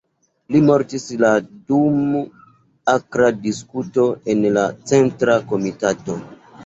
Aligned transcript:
Li 0.53 0.59
mortis 0.69 1.03
la 1.23 1.29
dum 1.73 1.99
akra 2.93 3.29
diskuto 3.43 4.07
en 4.35 4.43
la 4.57 4.65
Centra 4.93 5.37
Komitato. 5.53 6.19